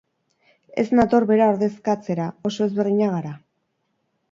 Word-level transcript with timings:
Ez 0.83 0.85
nator 0.99 1.25
bera 1.33 1.51
ordezkatzera, 1.55 2.27
oso 2.51 2.67
ezberdinak 2.69 3.15
gara. 3.19 3.37